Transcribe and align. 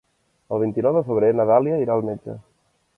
El 0.55 0.61
vint-i-nou 0.63 0.97
de 0.97 1.05
febrer 1.11 1.31
na 1.39 1.47
Dàlia 1.53 1.81
irà 1.87 1.99
al 1.99 2.07
metge. 2.13 2.39